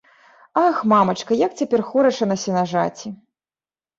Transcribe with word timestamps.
Ах, 0.61 0.79
мамачка, 0.93 1.35
як 1.41 1.51
цяпер 1.61 1.83
хораша 1.89 2.25
на 2.31 2.37
сенажаці! 2.45 3.07